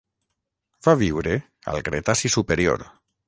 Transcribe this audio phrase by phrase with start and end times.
[0.87, 1.35] Va viure
[1.73, 2.89] al Cretaci superior.